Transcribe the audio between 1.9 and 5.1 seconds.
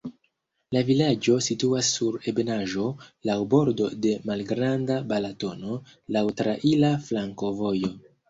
sur ebenaĵo, laŭ bordo de Malgranda